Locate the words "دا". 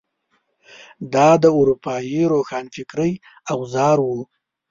1.13-1.29